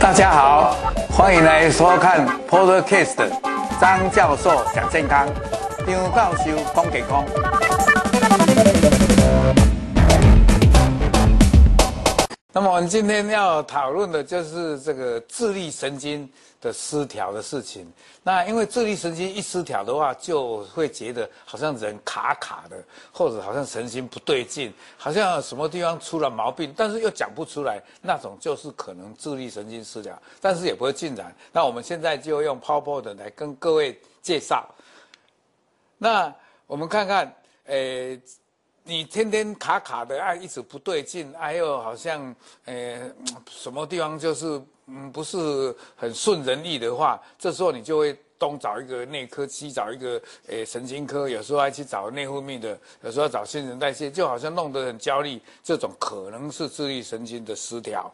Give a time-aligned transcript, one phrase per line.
[0.00, 0.76] 大家好，
[1.08, 3.30] 欢迎来收看 Podcast
[3.80, 5.28] 张教授讲健康，
[5.86, 7.24] 张教授讲健康。
[12.52, 16.28] 那么我们今天要讨论的就是这个自律神经
[16.64, 17.92] 的失调的事情。
[18.22, 31.34] 那因为自律神经一失调的话，就会觉得好像人卡卡的，或者好像神经不对劲，好像什么地方出了毛病，但是又讲不出来，那种就是可能自律神经失调，但是也不会进展。
[31.52, 34.66] 那我们现在就用 PowerPoint 来跟各位介绍。
[35.98, 36.34] 那
[36.66, 38.18] 我们看看，诶。
[38.86, 43.10] 你天天卡卡的，哎，一直不对劲，哎呦，好像，呃，
[43.48, 58.12] 什么地方就是，嗯，不是很顺人意的话，这时候你就会东找一个内科，西找一个，诶，神经科，有时候还去找内分泌的，有时候找新陈代谢，就好像弄得很焦虑，这种可能是自律神经的失调。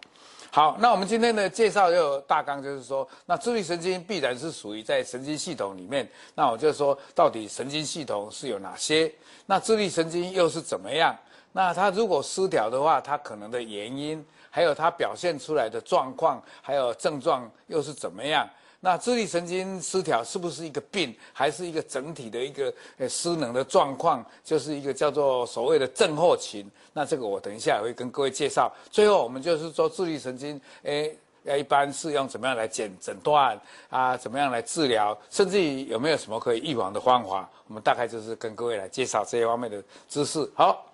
[0.53, 6.09] 好，那我们今天的介绍就大纲就是说，那自律神经必然是属于在神经系统里面。
[6.35, 9.13] 那我就说，到底神经系统是有哪些？
[9.47, 11.17] 那自律神经又是怎么样？
[11.53, 18.49] 那它如果失调的话，它可能的原因，还有它表现出来的状况，还有症状又是怎么样？
[18.83, 24.25] 那自律神经失调是不是一个病，还是一个整体的一个呃失能的状况？
[24.43, 26.67] 就是一个叫做所谓的症候群。
[26.95, 28.73] 那这个我等一下也会跟各位介绍。
[28.91, 34.17] 最后我们就是说自律神经，诶，要一般是用怎么样来诊诊断啊？
[34.17, 35.17] 怎么样来治疗？
[35.29, 37.47] 甚至于有没有什么可以预防的方法？
[37.69, 40.51] 我们大概就是跟各位来介绍这些方面的知识。
[40.55, 40.90] 好，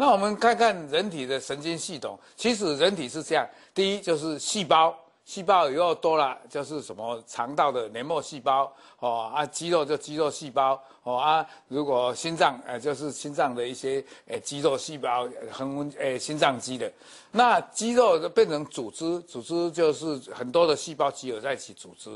[0.00, 2.18] 那我们看看人体的神经系统。
[2.34, 4.96] 其实人体是这样，第一就是细胞。
[5.26, 16.90] 细胞以后多了，就是什么肠道的黏膜细胞哦啊，肌肉就肌肉细胞哦啊，如果心脏呃就是心脏的一些诶肌肉细胞，横诶心脏肌的，
[17.30, 22.10] 那肌肉就变成组织，组织就是很多的细胞集合在一起组织，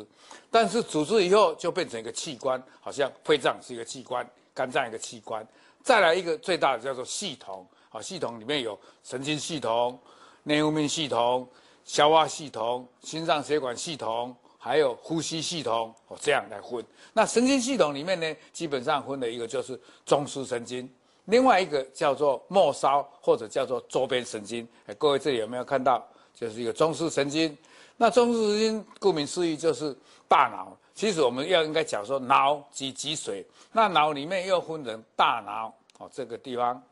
[0.51, 5.47] 但是组织以后就变成一个器官，好像肺脏是一个器官，肝脏一个器官，
[5.83, 7.65] 再来一个最大的叫做系统
[7.95, 9.97] 啊，系统里面有神经系统、
[10.43, 11.49] 内分泌系统。
[11.87, 16.83] 消化系统、心脏血管系统，还有呼吸系统，哦，这样来分。
[17.13, 20.91] 那神经系统里面呢，基本上分了一个就是中枢神经，
[21.27, 24.67] 另外一个叫做末梢或者叫做周边神经。
[24.87, 26.03] 哎，各位这里有没有看到？
[26.35, 27.55] 就是一个中枢神经。
[27.99, 29.95] 那中枢神经顾名思义就是
[30.27, 30.75] 大脑。
[30.95, 33.45] 其实我们要应该讲说脑及脊髓。
[33.73, 36.83] 那脑里面又分成大脑，哦，这个地方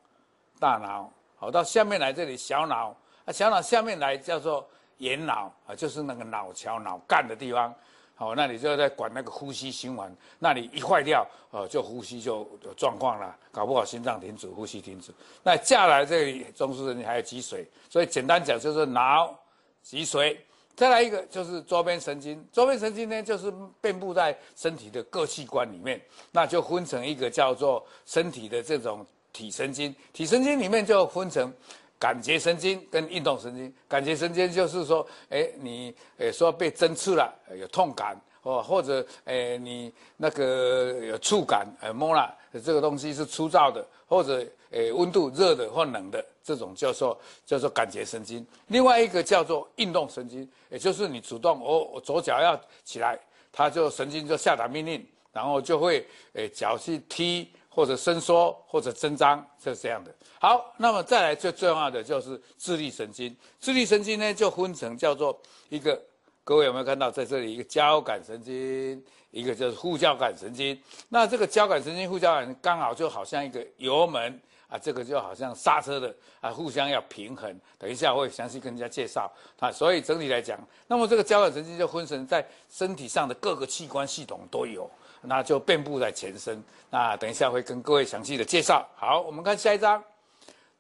[0.63, 4.65] 大脑，好，到下面来这里小脑，啊，小脑下面来叫做。
[4.99, 7.75] 眼脑啊，就是那个脑桥、脑干的地方，
[8.15, 15.13] 好，那你就在管那个呼吸循环，那你一坏掉，哦，就呼吸就有状况了，搞不好心脏停止、呼吸停止。
[15.43, 19.37] 那下来这里中枢神经还有脊髓，所以简单讲就是脑、
[19.83, 20.37] 脊髓。
[20.77, 31.53] 再来一个就是周边神经，周边神经呢就是遍布在身体的各器官里面，那就分成一个叫做身体的这种体神经，体神经里面就分成。
[31.99, 47.17] 感觉神经跟运动神经，感觉神经就是说，哎，你诶说被针刺了，有痛感，哦，或者诶你那个有触感，呃摸了这个东西是粗糙的，或者诶温度热的或冷的，这种叫做
[47.47, 48.45] 叫做感觉神经。
[48.67, 53.17] 另外一个叫做运动神经，也就是你主动，哦、我左脚要起来，
[53.53, 57.49] 它就神经就下达命令，然后就会诶脚去踢。
[57.75, 60.15] 或者伸缩，或者增张，是这样的。
[60.39, 63.35] 好，那么再来最重要的就是自律神经。
[63.59, 65.41] 自律神经呢，就分成叫做
[65.71, 65.99] 一个，
[66.45, 70.79] 各位有没有看到在这里一个交感神经，一个就是副交感神经。
[71.09, 77.59] 那这个交感神经、副交感刚好就好像一个油门啊，这个就好像刹车的啊，互相要平衡。
[77.79, 79.73] 等一下我会详细跟人家介绍啊。
[79.73, 84.91] 所以整体来讲，那么这个交感神经就分成在身体上的各个器官系统都有。
[85.23, 86.63] 那就遍布在全身。
[86.91, 88.87] 那等一下会跟各位详细的介绍。
[88.95, 90.03] 好，我们看下一张。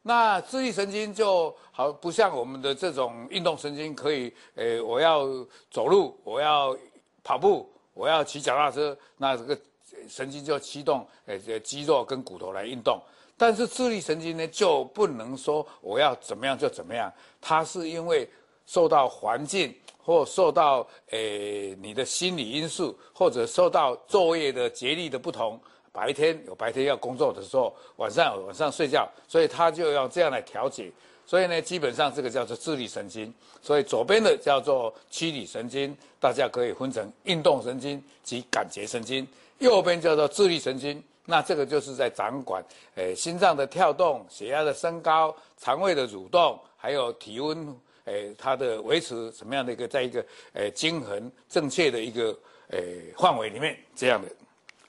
[0.02, 5.26] 那自律神经就好不像我们的这种运动神经，可以，诶，我要
[5.70, 6.76] 走路，我要
[7.22, 9.56] 跑步，我要骑脚踏车，那这个
[10.08, 13.00] 神经就启动，诶，肌肉跟骨头来运动。
[13.36, 18.28] 但是自律神经呢，就不能说我要怎么样就怎么样，它是因为
[18.66, 19.72] 受到环境。
[20.04, 25.60] 或受到诶、你的心理因素，或者受到昼夜的节律的不同，
[25.92, 30.90] 白天有白天要工作的时候，晚上有晚上睡觉，所以他就要这样来调节。
[31.24, 33.32] 所以呢，基本上这个叫做自律神经。
[33.62, 39.24] 所以左边的叫做驱理神经，大家可以分成运动神经及感觉神经；
[39.60, 42.62] 右边叫做自律神经，那这个就是在掌管，
[42.96, 47.72] 诶，心脏的跳动、血压的升高、肠胃的蠕动，还有体温，
[48.04, 52.36] 诶，它的维持什么样的一个，在一个诶均衡正确的一个
[52.68, 54.28] 诶范围里面，这样的。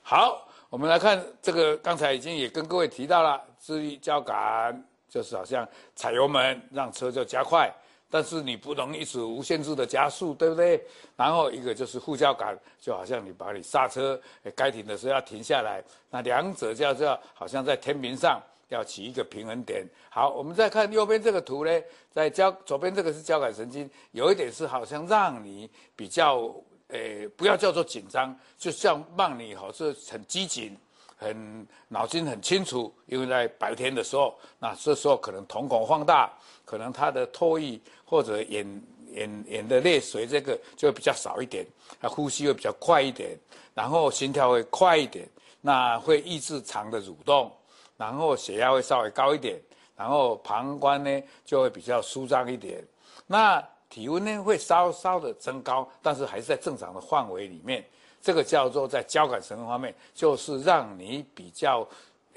[0.02, 7.72] 好，我们来看这个，刚才已经也跟各位提到了，至于交感就是好像踩油门让车就加快。
[8.10, 10.80] 但是你不能一直无限制的加速，对不对？
[11.16, 14.20] 然后一个就是副交感，就好像你把你刹车，
[14.54, 15.82] 该停的时候要停下来。
[16.10, 19.86] 那两者叫做好像在天平上要起一个平衡点。
[20.10, 26.54] 好，我们再看右边这个图呢，在交左边这个是交感神经，有一点是好像让你比较，
[26.88, 30.76] 诶，不要叫做紧张，就像让你好是很机警。
[31.16, 36.30] 很脑筋很清楚，因为在白天的时候，那这时候可能瞳孔放大，
[36.66, 38.82] 可能他的唾液或者眼
[39.12, 41.64] 眼眼的泪水这个就会比较少一点，
[42.00, 43.38] 他呼吸会比较快一点，
[43.74, 45.26] 然后心跳会快一点，
[45.60, 47.50] 那会抑制肠的蠕动，
[47.96, 49.60] 然后血压会稍微高一点，
[49.96, 52.84] 然后膀胱呢就会比较舒张一点，
[53.26, 57.84] 那体温呢会稍稍的增高，但是还是在正常的范围里面。
[58.20, 61.86] 这个叫做在交感神经方面，就是让你比较，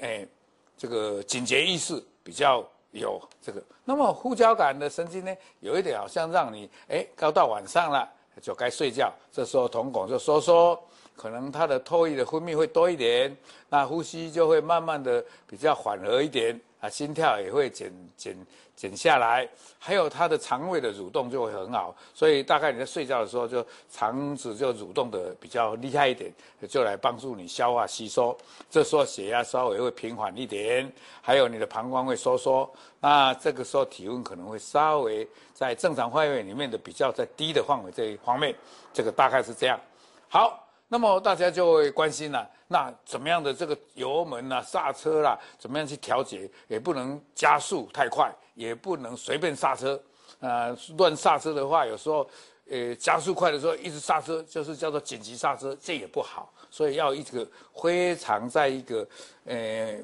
[0.00, 0.28] 诶，
[0.76, 3.62] 这个警觉意识比较有这个。
[3.86, 8.06] 那么副交感的神经呢，有一点好像让你，诶，到到晚上了
[8.42, 10.78] 就该睡觉，这时候瞳孔就收缩，
[11.18, 13.36] 可能它的唾液的分泌会多一点，
[13.68, 16.58] 那呼吸就会慢慢的比较缓和一点。
[16.80, 18.36] 啊，心跳也会减减
[18.76, 19.48] 减下来，
[19.80, 26.32] 还有它的肠胃的蠕动就会很好，所以大概你在睡觉的时候，就肠子就蠕动的比较厉害一点，
[26.68, 28.38] 就来帮助你消化吸收。
[28.70, 30.88] 这时候血压稍微会平缓一点，
[31.20, 38.54] 还有你的膀胱会收缩，那这个时候体温可能会稍微在正常范围里面的比较在低的范围这一方面，
[38.92, 39.80] 这个大概是这样。
[40.28, 40.64] 好。
[40.88, 46.50] 那么大家就会关心了，那怎么样的这个油门啊、刹车啦、怎么样去调节？
[46.66, 50.00] 也不能加速太快，也不能随便刹车。
[50.40, 52.26] 呃，乱刹车的话，有时候，
[52.70, 56.50] 呃，加速快的时候一直刹车，就是叫做紧急刹车，这也不好。
[56.70, 59.06] 所以要一个非常在一个，
[59.44, 59.98] 呃，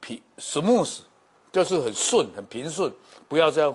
[0.00, 0.98] 平 smooth，
[1.50, 2.92] 就是很顺、很平顺，
[3.26, 3.74] 不要这样，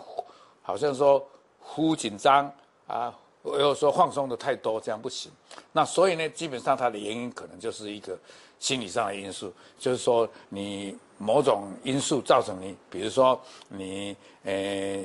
[0.61, 1.27] 好像说
[1.59, 2.51] 忽紧张
[2.85, 3.17] 啊。
[3.41, 5.31] 我又说放松的太多，这样不行。
[5.71, 8.17] 那所以呢，基本上它的原因可能就是一个
[8.59, 15.03] 心理上的因素，就是说你某种因素造成你，比如说你呃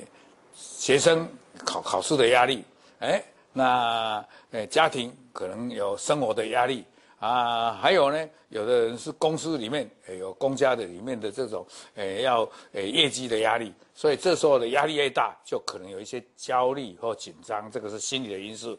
[0.55, 1.29] 学生
[1.65, 2.65] 考考试的压力，
[3.01, 3.23] 哎，
[3.53, 6.85] 那呃家庭可能有生活的压力。
[7.19, 18.79] 啊，还有呢，有的人是公司里面，有公家的里面的这种，诶，要诶业绩的压力，所以这时候的压力越大，就可能有一些焦虑或紧张，这个是心理的因素，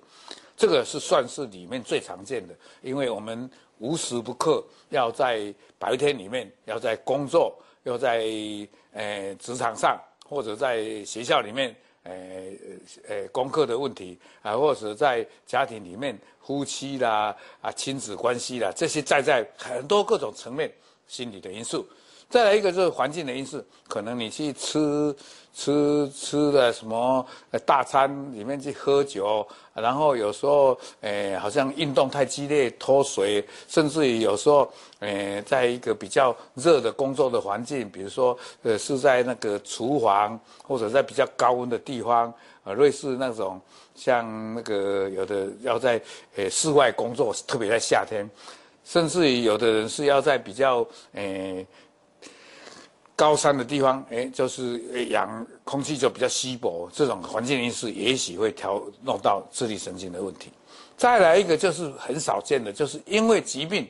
[0.56, 2.54] 这个是算是里面最常见的，
[2.84, 3.50] 因为我们
[3.80, 8.20] 无时不刻要在白天里面，要在工作，要在
[8.94, 10.00] 诶职场上，
[10.30, 11.76] 或者在学校里面。
[12.08, 12.60] 诶
[13.08, 20.72] 诶，功课的问题啊，或者在家庭里面，夫妻啦啊，亲子关系啦，这些在在很多各种层面
[21.08, 21.88] 心理的因素。
[22.30, 25.16] 再来一个就是环境的因素，可能你去吃
[25.54, 27.26] 吃吃的什么
[27.66, 34.70] 大餐里面去喝酒，然后有时候诶好像运动太激烈脱水，甚至于有时候
[35.00, 42.34] 诶在一个比较热的工作的环境，比如说呃是在那个厨房或者在比较高温的地方，
[42.66, 43.60] 呃类似那种
[43.96, 46.00] 像那个有的要在
[46.36, 48.30] 诶室外工作，特别在夏天，
[48.84, 51.66] 甚至于有的人是要在比较诶。
[53.18, 60.52] 高山的地方，哎，就是氧空气就比较稀薄，这种环境因素也许会调弄到自律神经的问题。
[60.96, 63.88] 再来一个就是很少见的，就是因为疾病，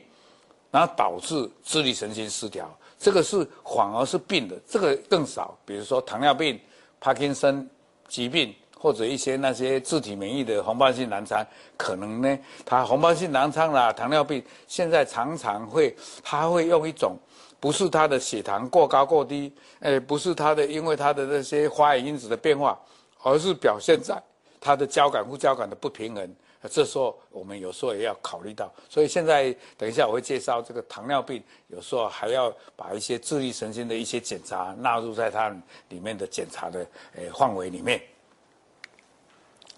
[0.70, 5.54] 然后导致自律神经失调，这个是反而是病的，这个更少。
[5.66, 6.58] 比如说糖尿病、
[6.98, 7.68] 帕金森
[8.08, 17.14] 疾病，或者一些那些自体免疫的红斑性狼疮，可能呢，它红斑性狼疮啦、糖尿病，现在常常会，它会用一种。
[17.60, 22.78] 不是他的血糖过高过低，诶，不是他的，因为他的那些发炎因子的变化，
[23.22, 24.16] 而是表现在
[24.60, 26.36] 他的交感副交感的不平衡。
[26.70, 35.48] 这时候我们有时候也要考虑到，所以现在等一下我会介绍这个糖尿病，有时候还要把一些自律神经的一些检查纳入在它
[35.88, 36.86] 里面的检查的
[37.16, 38.00] 诶范围里面。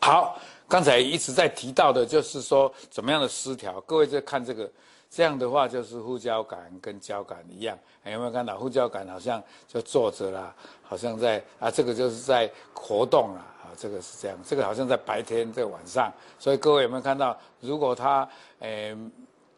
[0.00, 4.70] 好，刚才一直在提到的就是说怎么样的失调，各位在看这个。
[5.10, 8.56] 这样的话就是副交感跟交感一样，有没有看到？
[8.56, 18.26] 副交感好像就坐着啦，好像在啊，这个就是在活动啦，啊，这个是这样，这个好像在白天，在晚上，所以各位有没有看到，如果它
[18.60, 18.96] 诶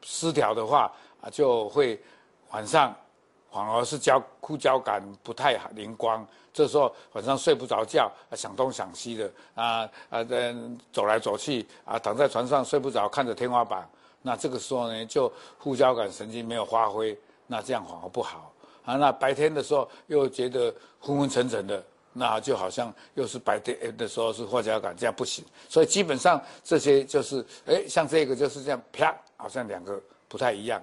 [0.00, 0.90] 失调的话
[1.20, 2.00] 啊，就会
[2.52, 2.94] 晚上
[3.50, 10.54] 反而是交副交感不太灵光，这时候晚上睡不着觉，啊想东想西的啊啊，在
[10.90, 13.86] 走来走去啊，躺在床上睡不着，看着天花板，
[14.22, 18.52] 那这个时候呢，就副交感神经没有发挥，那这样反而不好
[18.84, 18.96] 啊。
[18.96, 21.82] 那白天的时候又觉得昏昏沉沉的。
[22.14, 25.42] 那就好像又是白天的时候是副交感，这样不行。
[25.66, 29.98] 所以基本上这些就是，哎，像这个就是这样，啪，好像两个
[30.28, 30.78] 不太一样。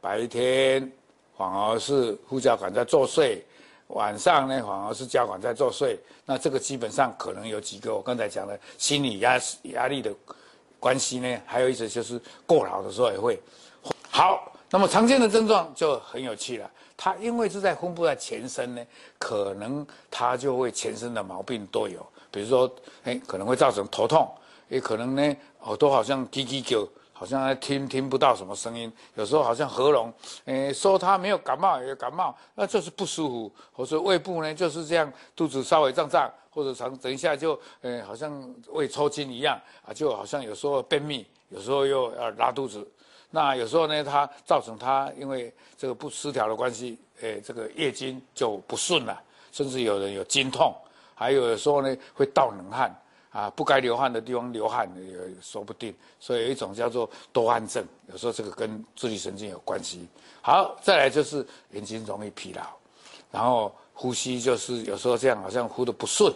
[0.00, 0.90] 白天
[1.36, 3.42] 反而是副交感在作祟，
[3.88, 5.98] 晚上呢反而是交感在作祟。
[6.24, 10.10] 那这个基本上可能有几个我刚才讲的心理压压力的
[10.80, 13.40] 关系呢，还有一些就是过劳的时候也会。
[14.10, 16.68] 好，那么常见的症状就很有趣了。
[16.96, 18.84] 它因为是在分布在全身呢，
[19.18, 22.70] 可能它就会全身的毛病都有，比如说，
[23.04, 24.30] 哎，可能会造成头痛，
[24.68, 30.12] 也可能呢，耳朵好像叽叽叫，好像听听不到什么声音，有时候好像喉咙，
[30.44, 42.86] 哎，说它没有感冒，也感冒，那就是不舒服，或者胃部呢就是这样，肚子稍微胀胀，或者常等一下就，哎，好像胃抽筋一样，啊，就好像有时候便秘，有时候又要拉肚子。
[43.30, 50.74] 那有时候呢，它造成它因为这个不失调的关系，诶，这个月经就不顺了，甚至有人有经痛，
[51.14, 52.92] 还有的时候呢会盗冷汗，
[53.30, 60.04] 啊，不该流汗的地方流汗也说不定，所以有一种叫做多汗症，有时候这个跟自律神经有关系。
[60.42, 62.62] 好，再来就是眼睛容易疲劳，
[63.30, 66.32] 然后呼吸就是有时候这样好像呼的不顺，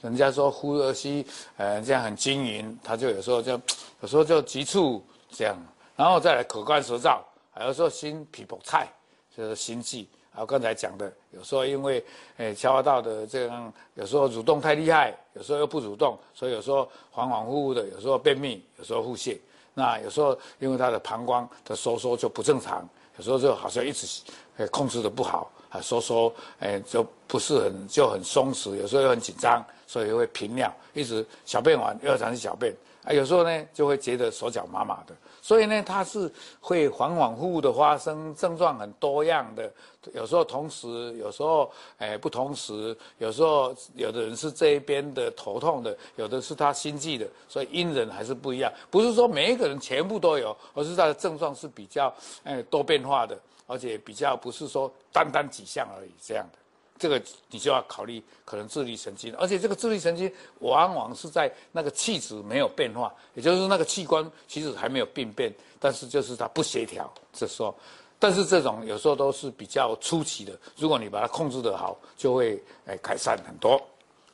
[0.00, 1.26] 人家说呼的吸
[1.58, 3.60] 呃这样很均匀，他就有时候就
[4.00, 5.54] 有时候就急促这样。
[5.96, 7.18] 然后再来口干舌燥，
[7.52, 8.90] 还有时候心脾不菜，
[9.36, 10.08] 就是心悸。
[10.32, 12.02] 还有刚才讲的，有时候因为
[12.38, 19.38] 诶消化道的这样，有时候蠕动太厉害，有时候又不蠕动，所以有时候恍恍惚惚的，有时候便秘，有时候腹泻。
[19.74, 24.22] 那有时候因为他的膀胱的收缩就不正常，有时候就好像一直
[24.56, 32.72] 诶控制的不好啊，收缩诶就不是很就很松弛，有时候又很紧张，所以会频尿，一直小便完又要想去小便。
[33.02, 39.70] 啊，有时候呢就会觉得手脚麻麻的，所以呢它是会恍恍惚惚的发生，症状很多样的，
[40.14, 52.10] 有时候同时，有时候诶不同时，有时候有的人是这一边的头痛的，有的是他心悸的，所以因人还是不一样，不是说每一个人全部都有，而是他的症状是比较
[52.44, 56.58] 诶多变化的，而且比较不是说单单几项而已这样的。
[56.96, 67.74] 这个你就要考虑可能自律神经，而且这个自律神经往往是在那个气质没有变化，也就是那个器官其实还没有病变，但是就是它不协调，这时候，
[68.16, 73.80] 但是这种有时候都是比较初期的，如果你把它控制得好，就会诶改善很多。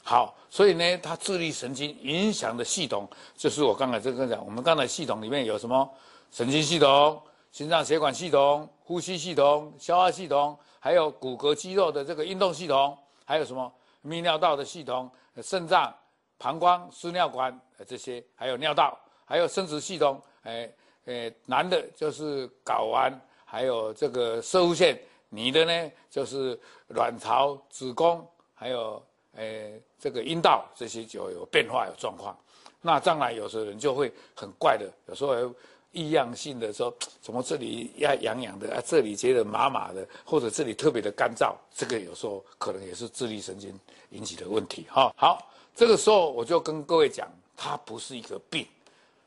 [0.02, 3.08] 好，所以呢，它自律神经影响的系统，
[3.38, 5.90] 就是我刚才这个讲，我们刚才系统里面有什么
[6.30, 7.20] 神经系统、
[7.52, 10.58] 心脏血管系统、呼吸系统、消化系统。
[10.80, 13.72] 还有骨骼肌肉的这个运动系统，还有什么
[14.04, 15.08] 泌尿道的系统、
[15.40, 15.94] 肾脏、
[16.38, 17.56] 膀胱、输尿管
[17.86, 20.68] 这些，还有尿道，还有生殖系统，哎
[21.04, 29.00] 哎，男的就是睾丸，还有这个摄护腺，女的呢就是卵巢、子宫，还有
[29.36, 29.70] 哎
[30.00, 32.36] 这个阴道，这些就有变化有状况。
[32.80, 35.54] 那将来有的人就会很怪的，有时候。
[35.92, 38.82] 异样性的说， 怎么这里要痒痒的啊？
[38.86, 43.72] 这里觉得麻麻的，或者这里特别的干燥，这个有时候可能也是自律神经
[44.10, 44.86] 引起的问题。
[44.88, 48.66] 哈，好，这个时候我就跟各位讲，它不是一个病，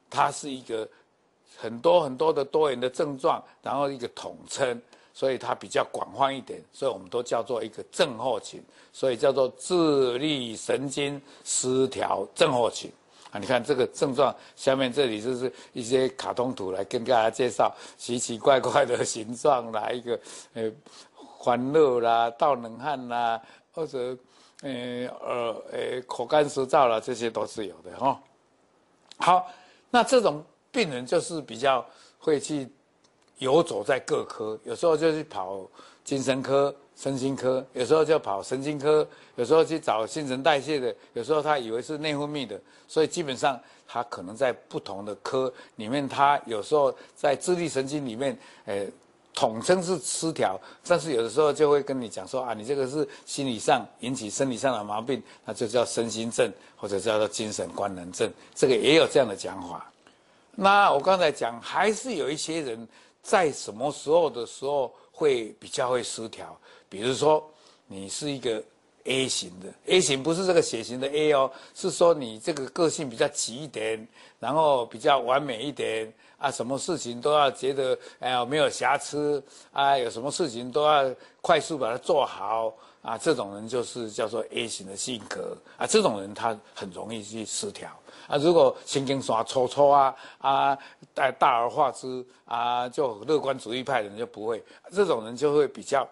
[0.10, 0.88] 它是一个
[1.58, 4.82] 很多很多的多元的症状，然后一个统称，
[5.14, 12.90] 所以它比较广泛一点，所以我们都叫做一个症候群，所以叫做自律神经失调症候群。
[13.34, 20.20] 啊，你看这个症状，下面这里就是一些卡通图来跟大家介绍奇奇怪怪的形状啦，一个
[20.54, 20.72] 呃
[21.16, 24.16] 欢乐啦、盗冷汗啦，或者
[24.62, 24.72] 呃
[25.20, 28.20] 呃呃口干舌燥啦，这些都是有的哈、哦。
[29.18, 29.48] 好，
[29.90, 31.84] 那这种病人就是比较
[32.20, 32.70] 会去
[33.40, 35.68] 游走在各科，有时候就去跑
[36.04, 36.74] 精神科。
[37.04, 39.06] 身心科有时候就跑神经科，
[39.36, 42.58] 有时候去找新陈代谢的，有时候他以为是内分泌的，
[42.88, 48.86] 所以基本上他可能在不同的科里面，他有时候在自律神经里面，呃，
[49.34, 50.58] 统称是失调，
[50.88, 59.92] 但是有的时候就会跟你讲说啊，你这个是心理上引起生理上的毛病，那就叫身心症或者叫做精神官能症，这个也有这样的讲法。
[60.56, 62.88] 那我刚才讲，还是有一些人
[63.22, 66.58] 在什么时候的时候会比较会失调。
[66.94, 67.44] 比如说，
[67.88, 68.62] 你是一个
[69.06, 74.08] A 型的，A 型不是这个血型的 A 哦，是说你这个个性比较急一点，
[74.40, 82.72] 然后比较完美一点啊，什么事情都要觉得哎呀没有瑕疵啊，有什么事情都要快速把它做好
[83.02, 87.90] 啊，这种人就是叫做 A 型的性格啊，这种人他很容易去失调
[88.28, 88.38] 啊。
[88.38, 90.78] 如果神经耍抽抽啊啊，
[91.12, 96.08] 大大而化之啊，就乐观主义派的人就不会，这种人就会比较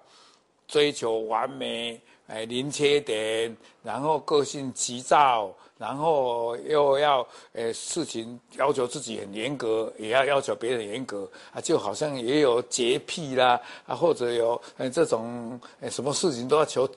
[0.72, 5.54] 追求完美，哎，零缺点，然后个性急躁。
[5.78, 16.88] 然后又要呃事情要求自己很严格，也要要求别人严格啊，就好像也有洁癖啦啊，或者有呃这种呃什么事情都要求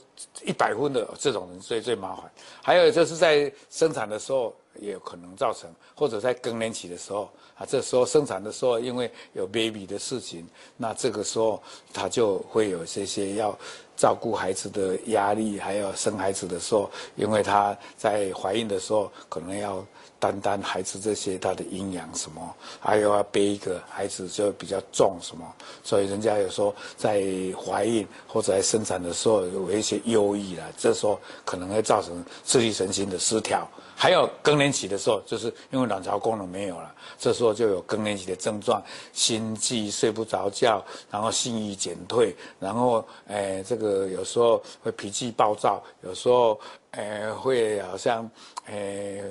[0.45, 2.31] 一百分的这种人最最麻烦。
[2.63, 10.47] 还有就是在生产的时候也有可能造成，或者在更年期的时候啊，这时候生产的时候因为有 baby 的事情，
[10.77, 13.57] 那这个时候他就会有这些要。
[13.97, 19.87] 照顾孩子的压力，还有生孩子的时候，因为她在怀孕的时候，可能要
[20.19, 25.47] 担当孩子这些他的营养什么，还有要背一个孩子就比较重什么，
[25.85, 27.23] 所以人家有说在
[27.57, 33.65] 怀孕或者在生产的时候有一些忧郁了，这时候可能会造成自律神经的失调。
[33.97, 38.83] 还有更年期的时候，就是因为卵巢功能没有了，这时候就有更年期的症状，
[39.13, 46.61] 心悸、睡不着觉，然后性欲减退，然后诶这个有时候会脾气暴躁，有时候
[46.91, 48.29] 诶会好像
[48.67, 49.23] 诶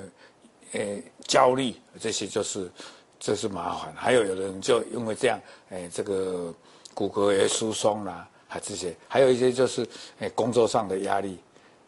[0.72, 2.70] 诶焦虑，这些就是
[3.20, 3.92] 这是麻烦。
[3.94, 5.38] 还有有人就因为这样，
[5.70, 6.52] 诶这个
[6.94, 9.86] 骨骼也疏松啦，还这些，还有一些就是
[10.20, 11.38] 诶工作上的压力。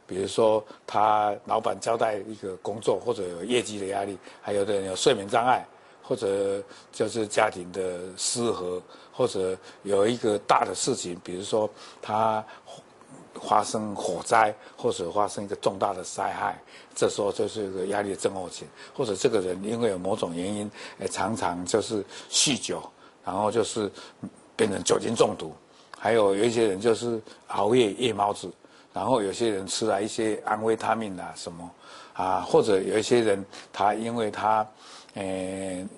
[0.06, 5.66] 比如说，他老板交代一个工作，或者有业绩的压力，还有的人有睡眠障碍，
[6.02, 8.80] 或者就是家庭的失和，
[9.12, 11.68] 或者有一个大的事情，比如说
[12.00, 12.44] 他
[13.34, 16.56] 发生火灾，或者发生一个重大的灾害，
[16.94, 20.70] 这时候就是一个压力的症候群，或者这个人因为有某种原因，
[21.10, 22.80] 常常就是酗酒，
[23.24, 23.90] 然后就是
[24.54, 25.52] 变成酒精中毒，
[25.98, 28.48] 还有有一些人就是熬夜夜猫子。
[28.96, 31.70] 然后有些人吃了一些安维他命啊什么，
[32.14, 34.66] 啊，或者有一些人他因为他，
[35.12, 35.22] 呃，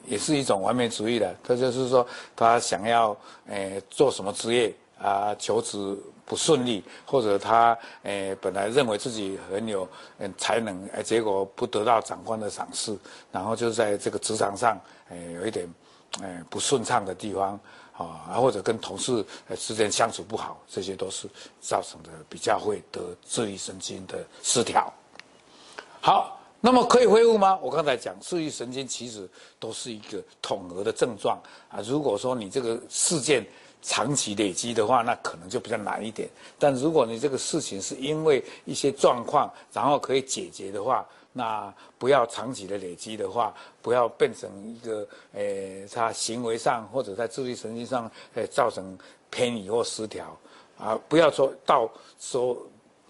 [0.04, 12.98] 也是一种完美主义的，他就是说他想要呃做什么职业啊，求职不顺利，或者他呃本来认为自己很有嗯才能，呃结果不得到长官的赏识，
[13.30, 14.76] 然后就在这个职场上
[15.08, 15.72] 呃有一点
[16.20, 17.60] 呃不顺畅的地方。
[18.04, 19.24] 啊，或者跟同事
[19.56, 21.28] 之间相处不好，这些都是
[21.60, 24.92] 造成的比较会得自律神经的失调。
[26.00, 27.58] 好，那么可以恢复吗？
[27.60, 31.36] 我刚才讲自律神经其实都是一个统合的症状
[31.68, 31.80] 啊。
[31.84, 33.44] 如果说你这个事件
[33.82, 36.28] 长期累积的话，那可能就比较难一点。
[36.58, 48.98] 但如果你这个事情是因为一些状况，然后可以解决的话，那不要长期的累积的话，不要变成一个，诶，他行为上或者在自律神经上，诶，造成
[49.30, 50.36] 偏移或失调，
[50.78, 51.88] 啊，不要说到
[52.18, 52.56] 说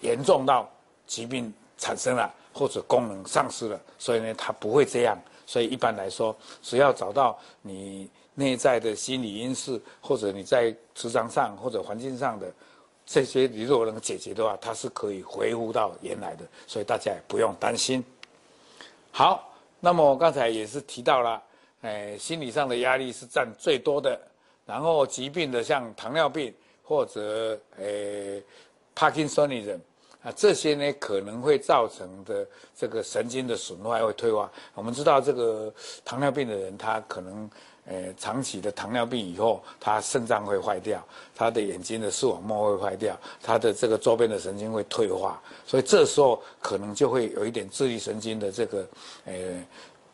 [0.01, 0.69] 严重到
[1.07, 5.19] 疾病产生了或者功能丧失了，所以呢，他不会这样。
[5.47, 12.53] 所以一般来说，只要找到你内在的心理因素，或者你在职场上或者环境上的
[13.11, 18.05] 这些，你如果能解决的话，它是可以恢复到原来的，所以大家也不用担心。
[19.11, 21.43] 好，那么我刚才也是提到了，
[21.81, 24.21] 哎，心理上的压力是占最多的，
[24.67, 28.43] 然后疾病的像糖尿病或者诶
[28.95, 29.81] 帕金森的人
[30.23, 34.53] 啊，这些呢可能会造成的这个神经的损坏会退化。
[34.75, 35.73] 我们知道这个
[36.05, 37.51] 糖尿病的人，他可能。
[37.91, 41.03] 呃，长期的糖尿病以后，他肾脏会坏掉，
[41.35, 48.87] 他的眼睛的视网膜会坏掉，他的这个周边的神经会退化，所以这时候可能就会有一点自律神经的这个
[49.25, 49.33] 呃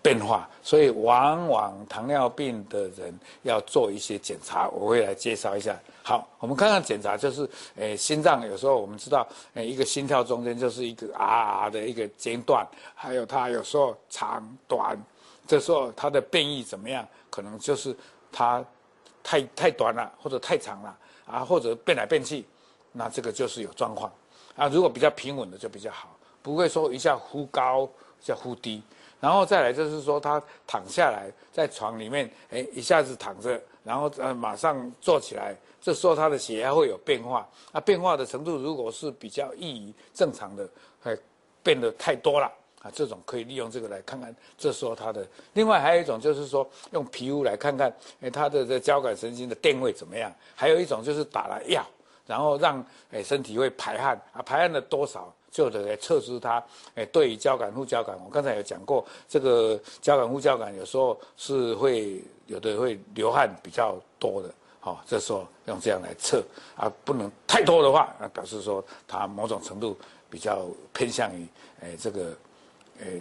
[0.01, 5.77] 变化，所以往往糖尿病的人要做一些检查，我会来介绍一下。
[6.07, 15.03] 好，我们看看检查，就是呃心脏有时候我们知道，呃一个心跳中间就是一个啊啊的一个间断，还有它有时候长短，
[15.47, 17.09] 这时候它的变异怎么样？
[17.31, 17.97] 可能就是
[18.31, 18.63] 它
[19.23, 20.95] 太太短了，或者太长了
[21.27, 22.45] 啊，或者变来变去，
[22.93, 24.13] 那这个就是有状况
[24.57, 24.69] 啊。
[24.69, 27.89] 如果比较平稳的就比较好，不会说一下忽高
[28.23, 28.83] 一下忽低。
[29.21, 37.81] 然后再来就是说，他躺下来在床里面，哎，一下子躺着，然后呃马上坐起来，这时候他的血压会有变化啊。
[37.81, 40.69] 变化的程度如果是比较异于正常的，
[41.05, 41.17] 哎，
[41.63, 42.51] 变得太多了。
[42.83, 50.31] 啊，这种可以利用这个来看看，这时候它的另外还有一种就是说用皮肤来看看，诶，它的这交感神经的电位怎么样？
[50.55, 51.83] 还有一种就是打了药，
[52.27, 56.63] 然后让诶身体会排汗啊，排汗的多少，就得来测试它。
[56.95, 66.45] 哎，对于交感、副交感，我刚才有讲过，这个交感、副交感有时候是会有的会流汗比较多的，好，这时候用这样来测
[66.77, 69.97] 啊，不能太多的话，那表示说它某种程度
[70.29, 71.47] 比较偏向于
[71.83, 72.37] 哎这个
[73.01, 73.21] 哎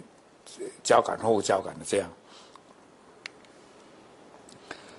[0.82, 2.10] 交感或副交感的这样。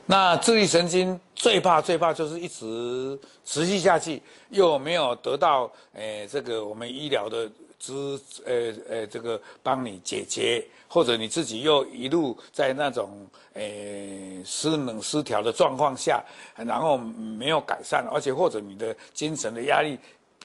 [0.08, 13.62] 那自律神经最怕最怕就是一直持续下去，又没有得到诶、这个我们医疗的支呃呃这个帮你解决，或者你自己又一路在那种、呃、
[14.46, 16.24] 失能失调的状况下，
[16.56, 19.98] 然后没有改善，而且或者你的精神的压力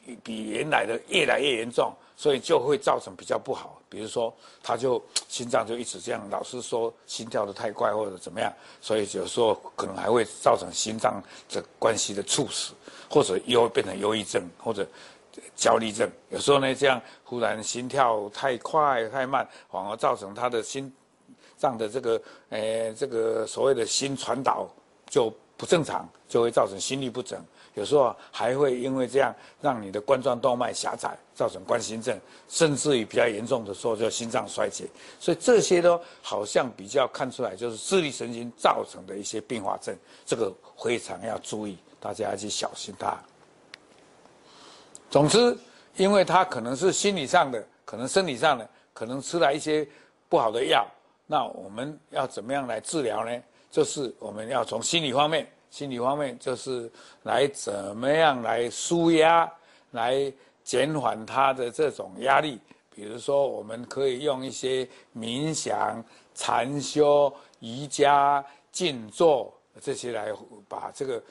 [0.05, 1.93] 比比原来的越来越严重。
[2.17, 4.31] 所以就会造成比较不好，比如说
[4.63, 12.75] 他就心脏就一直这样，老是说心跳得太快或者怎么样，所以有时候可能还会造成心脏这关系的猝死，
[13.09, 14.87] 或者又变成忧郁症或者
[15.55, 16.11] 焦虑症。
[16.29, 20.93] 有时候呢，这样忽然心跳太快太慢，反而造成他的心
[21.57, 24.69] 脏的这个呃这个所谓的心传导
[25.09, 27.43] 就不正常，就会造成心律不整。
[27.75, 34.87] 有时候还会因为这样让你的冠状动脉狭窄，造成冠心症，甚至于比较严重的时候就心脏衰竭。
[35.21, 43.17] 所以这些都好像比较看出来就是自律神经造成的一些并发症，这个非常要注意，大家要去小心它。
[45.11, 45.57] 总之，
[45.97, 49.87] 因为他可能是心理上的，可能生理上的，可能吃了一些
[50.29, 50.87] 不好的药，
[51.27, 53.43] 那我们要怎么样来治疗呢？
[53.71, 55.47] 就是我们要从心理方面。
[55.71, 56.91] 心理方面就是
[57.23, 59.49] 来怎么样来舒压，
[59.93, 60.33] 来
[60.65, 62.59] 减缓他的这种压力。
[62.93, 70.33] 比如说，我们可以用一些冥想、禅修、瑜伽、静坐这些来
[70.69, 71.23] 把这个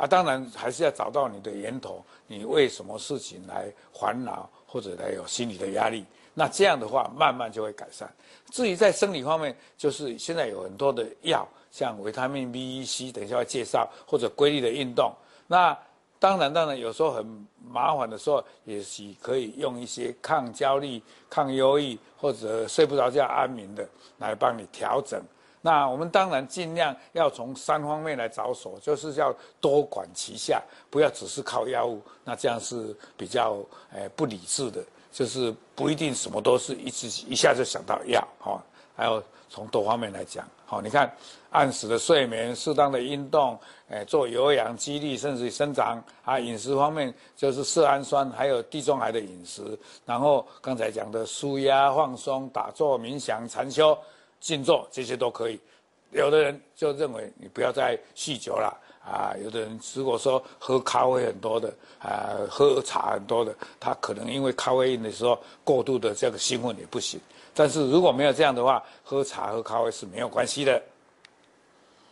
[0.00, 6.06] 啊，当然还是要找到你的源头，你为什么事情来烦恼或者来有心理的压力？
[6.32, 8.10] 那这样的话，慢慢就会改善。
[8.50, 11.46] 至于在生理方面，就是现在有很多的药。
[11.70, 15.12] 像维他命 B、E C，等一下会介绍，或者规律的运动。
[15.46, 15.76] 那
[16.18, 25.22] 当然，当然有时候很麻烦的时候，也许可以用一些抗焦虑、抗忧郁，或者睡不着觉安眠的来帮你调整。
[25.60, 32.00] 那我们当然尽量要从三方面来着手，就是要多管齐下，不要只是靠药物。
[32.24, 33.58] 那这样是比较
[33.92, 38.62] 诶不理智的，就是不一定什么都是一直一下就想到药哈。
[38.96, 41.12] 还有从多方面来讲，好，你看。
[41.52, 46.38] 按时的睡眠，适当的运动，诶，做有氧肌力，甚至于生长啊。
[46.38, 49.76] 饮食方面就是色氨酸，还有地中海的饮食。
[50.06, 53.98] 然后刚才讲的舒压、放松、打坐、冥想、禅修、
[54.40, 55.60] 静坐，这些都可以。
[56.10, 59.36] 有的人就认为你不要再酗酒了啊。
[59.44, 67.20] 有的人如果说喝咖啡很多的啊，喝茶很多的，他可能因为咖啡因的时候过度的这个兴奋也不行。
[67.54, 70.82] 但是如果没有这样的话，喝茶喝咖啡是没有关系的。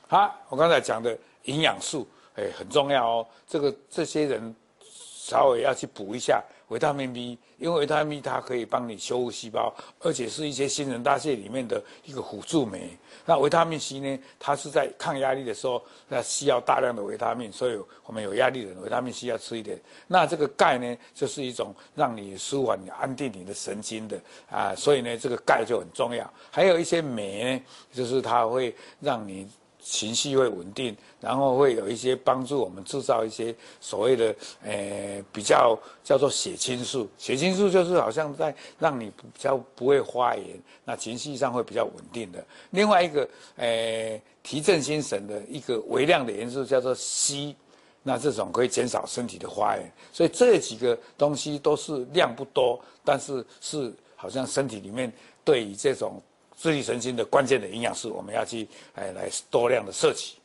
[0.06, 3.26] 好，我刚才讲的营养素，哎，很重要哦。
[3.46, 12.90] 这个这些人稍微要去补一下维他命 B，因为维他命 B 它可以帮你修复细胞，而且是一些新陈代谢里面的一个辅助酶。
[13.24, 19.80] 那维他命 C 呢，它是在抗压力的时候，那需要大量的维他命，所以我们有压力的人，维他命 C 要吃一点。
[20.06, 26.32] 那这个钙呢，就是一种让你舒缓、你安定你的神经的啊，所以呢，这个钙就很重要。
[26.50, 29.48] 还有一些镁呢，就是它会让你。
[29.90, 37.08] 情绪会稳定，然后会有一些帮助我们制造一些所谓的呃比较叫做血清素。
[37.16, 40.44] 血清素就是好像在让你比较不会发炎，
[40.84, 42.44] 那情绪上会比较稳定的。
[42.70, 47.54] 另外一个呃提振心神的一个微量的元素叫做硒，
[48.02, 49.90] 那这种可以减少身体的发炎。
[50.12, 55.10] 所以这几个东西都是量不多，但是是好像身体里面
[55.42, 56.20] 对于这种。
[56.58, 58.66] 自力神经的关键的营养素，我们要去
[58.96, 60.36] 哎来多量的摄取，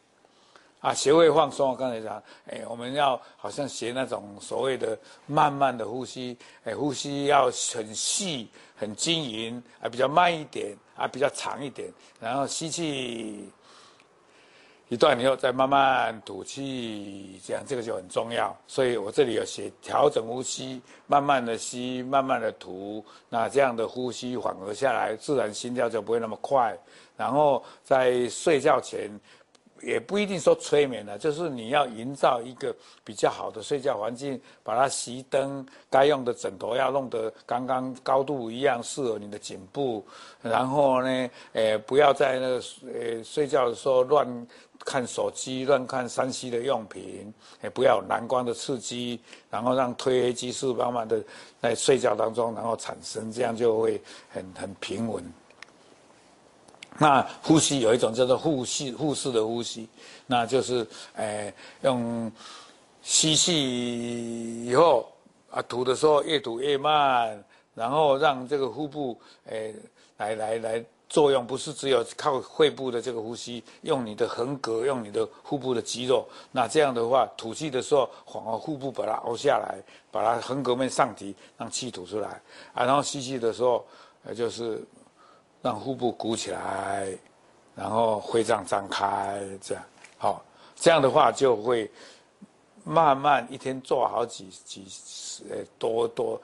[0.79, 1.71] 啊，学会放松。
[1.71, 4.95] 我刚才讲，哎，我们要好像学那种所谓的
[5.25, 13.49] 慢慢的呼吸，哎，呼吸要很细、很均匀，啊，比较慢一点，啊，比较长一点，然后吸气。
[14.93, 18.55] 一段以后再慢慢吐气，这样这个就很重要。
[18.67, 23.03] 所以我这里有写调整呼吸，慢慢的吸，慢慢的吐。
[23.27, 26.77] 那这样的呼吸缓和下来，自然心跳就不会那么快。
[27.17, 29.09] 然后在睡觉前，
[29.83, 40.05] 也不一定说催眠了，就是你要营造一个比较好的睡觉环境，把它熄灯，该用的枕头要弄得刚刚高度一样，适合你的颈部。
[40.41, 42.61] 然后呢，诶，不要在那个
[42.93, 44.47] 诶睡觉的时候乱
[44.85, 49.19] 看手机、乱看三 C 的用品，也不要有蓝光的刺激，
[49.49, 51.21] 然后让褪黑激素慢慢的
[51.61, 55.23] 在睡觉当中然后产生，这样就会很很平稳。
[56.99, 59.89] 那呼吸有一种叫做腹式腹式的呼吸，
[60.27, 61.51] 那就是诶、
[61.81, 62.31] 呃、用
[63.01, 65.11] 吸气以后
[65.49, 69.73] 啊吐的时候越吐越慢，然后让这个腹部诶、
[70.17, 82.39] 呃、来来来作用，不是只有靠肺部的这个呼吸，用你的横膈，用你的腹部的肌肉，那这样的话吐气的时候，反而腹部把它凹下来，把它横膈面上提，让气吐出来
[82.73, 83.83] 啊，然后吸气的时候
[84.25, 84.79] 呃就是。
[85.63, 87.07] 让腹部鼓起来，
[87.73, 89.83] 然后肺脏张开，这样
[90.17, 90.43] 好，
[90.75, 91.89] 这样的话就会
[92.83, 94.85] 慢慢一天做好几几
[95.49, 96.39] 呃多多，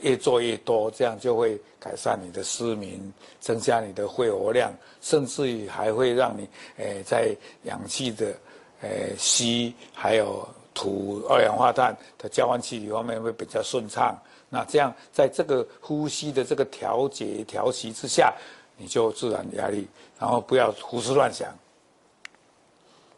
[0.00, 3.00] 越做越多，这样就会改善你的失眠，
[3.40, 4.70] 增加你的肺活量，
[5.00, 6.46] 甚至于还会让你
[6.76, 8.34] 诶在氧气的
[8.82, 14.14] 诶吸还有吐二氧化碳的交换气体方面会比较顺畅。
[14.52, 18.34] 那这样，在这个呼吸的这个调节调息之下，
[18.76, 19.86] 你就自然压力，
[20.18, 21.56] 然后不要胡思乱想。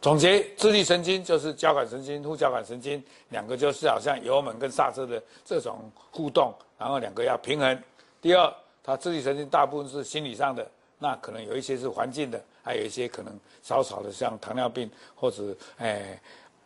[0.02, 7.82] 总结，自律神经就是交感神经、副交感神经两个，就是好像油门跟刹车的这种互动，然后两个要平衡。
[8.20, 16.20] 第二，它自律神经大部分是心理上的，那可能有一些是环境的，还有一些可能少少的像糖尿病或者哎。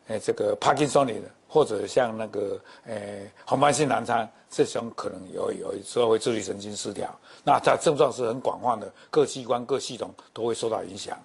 [0.09, 1.15] 哎，这个帕金森的，
[1.49, 7.13] 或者像那个诶红斑性狼疮，这种可能有有时候会自律神经失调。
[7.43, 11.19] 那它症状是很广泛的，各器官各系统都会受到影响。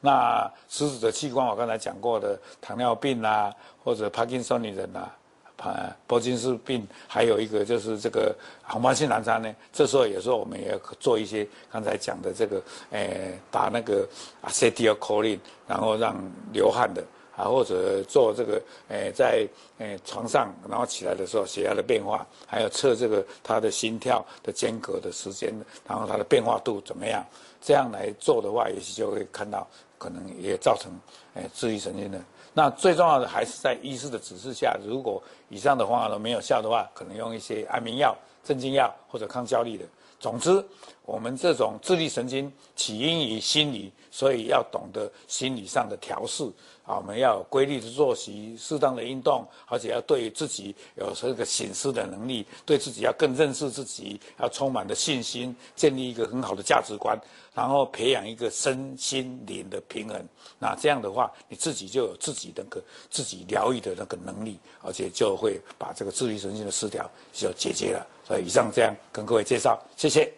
[0.00, 5.08] 那食指的器官，我刚才讲过的糖尿病啊，或者帕金森的人呐，
[5.56, 9.52] 啊，柏金氏病，还有一个就是这个红斑性狼疮呢。
[9.72, 14.06] 这时候有时候我们也要做一些刚才讲的这个，哎，打那个
[14.42, 16.16] 阿塞蒂尔科林，然后让
[16.52, 17.02] 流汗的。
[17.38, 19.46] 啊，或者做这个，诶、在
[19.78, 25.54] 诶、床上，然后起来的时候，血压的变化，还有测这个他的心跳的间隔的时间，
[25.86, 27.24] 然后它的变化度怎么样？
[27.60, 29.64] 这样来做的话，也许就会看到，
[29.98, 30.90] 可能也造成
[31.34, 32.20] 诶自律神经的。
[32.54, 39.84] 那最重要的还是在医师的指示下，如果以上的方法都没有效的话，可能用一些安眠药、镇静药或者抗焦虑的。
[40.18, 40.64] 总之，
[41.04, 46.42] 我们这种自律神经起因于心理，所以要懂得心理上的调适。
[46.82, 57.16] 啊，我们要有规律的作息，适当的运动，而且要对自己有这个醒思的能力，对自己要更认识自己，要充满的信心，建立一个很好的价值观，
[57.54, 60.18] 然后培养一个身心灵的平衡。
[60.58, 68.06] 那这样的话，你自己就有自己那个自己疗愈的那个能力，而且就会把这个自律神经的失调就解决了。
[68.26, 70.37] 所以以上这样跟各位介绍，谢谢。